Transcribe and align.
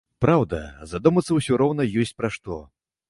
Праўда, 0.23 0.61
задумацца 0.93 1.31
ўсё 1.37 1.59
роўна 1.63 1.87
ёсць 2.05 2.15
пра 2.23 2.33
што. 2.39 2.59